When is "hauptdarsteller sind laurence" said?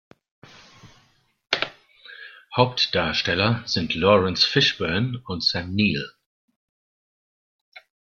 2.55-4.43